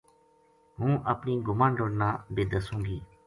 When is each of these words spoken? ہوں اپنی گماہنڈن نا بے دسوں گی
ہوں 0.77 0.93
اپنی 1.11 1.33
گماہنڈن 1.47 1.91
نا 1.99 2.09
بے 2.33 2.43
دسوں 2.51 2.79
گی 2.85 2.97